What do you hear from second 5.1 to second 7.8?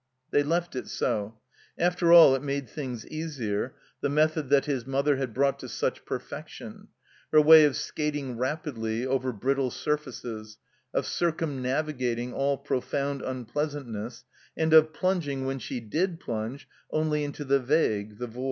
had brought to such perfection, her way of